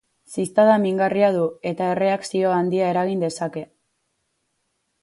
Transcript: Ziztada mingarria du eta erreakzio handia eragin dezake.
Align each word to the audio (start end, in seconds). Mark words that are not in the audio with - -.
Ziztada 0.35 0.77
mingarria 0.85 1.29
du 1.35 1.43
eta 1.73 1.91
erreakzio 1.97 2.55
handia 2.57 2.89
eragin 2.95 3.23
dezake. 3.27 3.65